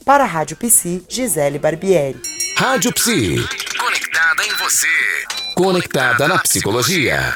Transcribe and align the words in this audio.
Para 0.06 0.26
a 0.26 0.28
Rádio 0.28 0.58
Psi, 0.58 1.06
Gisele 1.08 1.58
Barbieri. 1.58 2.20
Rádio 2.58 2.94
Psi. 2.94 3.48
Conectada 3.80 4.46
em 4.46 4.54
você. 4.56 4.88
Conectada 5.56 6.28
na 6.28 6.38
psicologia. 6.40 7.34